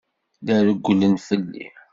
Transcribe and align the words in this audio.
La 0.47 0.55
rewwlen 0.65 1.15
fell-i. 1.27 1.67